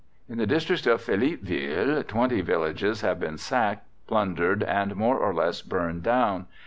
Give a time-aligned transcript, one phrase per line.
[0.27, 5.61] In the district of Philippeville 20 villages have been sacked, plundered, and more or less
[5.61, 6.47] burned down.